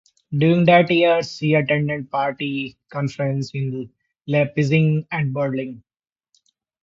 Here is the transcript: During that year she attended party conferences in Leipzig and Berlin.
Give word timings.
During 0.35 0.65
that 0.65 0.89
year 0.89 1.21
she 1.21 1.53
attended 1.53 2.09
party 2.09 2.75
conferences 2.91 3.51
in 3.53 3.91
Leipzig 4.27 5.05
and 5.11 5.31
Berlin. 5.31 5.83